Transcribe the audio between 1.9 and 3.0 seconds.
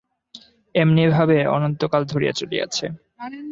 ধরিয়া চলিয়াছে।